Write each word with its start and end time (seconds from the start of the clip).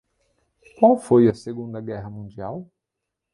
Qual 0.79 0.97
foi 0.97 1.27
a 1.29 1.33
Segunda 1.35 1.79
Guerra 1.79 2.09
Mundial? 2.09 2.67